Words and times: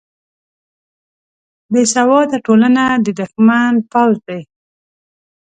بیسواده 1.71 2.37
ټولنه 2.45 2.83
د 3.05 3.07
دښمن 3.19 3.73
پوځ 3.91 4.15
دی 4.27 4.41